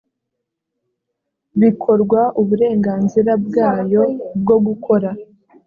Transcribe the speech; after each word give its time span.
bikorwa 1.61 2.21
uburenganzira 2.41 3.31
bwayo 3.45 4.03
bwo 4.41 4.57
gukora 4.65 5.09